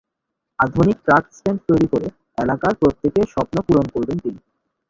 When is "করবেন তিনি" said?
3.93-4.39